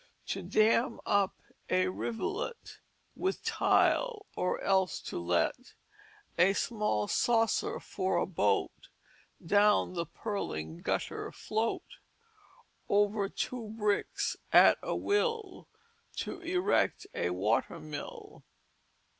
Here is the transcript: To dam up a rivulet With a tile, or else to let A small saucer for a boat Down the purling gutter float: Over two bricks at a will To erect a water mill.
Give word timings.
To 0.29 0.41
dam 0.41 0.99
up 1.05 1.39
a 1.69 1.87
rivulet 1.89 2.79
With 3.15 3.39
a 3.39 3.43
tile, 3.43 4.25
or 4.35 4.59
else 4.63 4.99
to 5.01 5.19
let 5.19 5.75
A 6.39 6.53
small 6.53 7.07
saucer 7.07 7.79
for 7.79 8.17
a 8.17 8.25
boat 8.25 8.89
Down 9.45 9.93
the 9.93 10.07
purling 10.07 10.79
gutter 10.81 11.31
float: 11.31 11.97
Over 12.89 13.29
two 13.29 13.75
bricks 13.77 14.35
at 14.51 14.79
a 14.81 14.95
will 14.95 15.67
To 16.15 16.39
erect 16.41 17.05
a 17.13 17.29
water 17.29 17.79
mill. 17.79 18.43